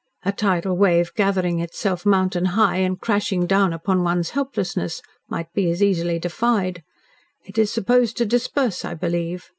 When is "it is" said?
7.45-7.71